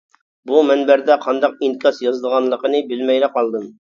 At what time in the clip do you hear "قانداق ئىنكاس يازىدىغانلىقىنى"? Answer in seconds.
1.25-2.83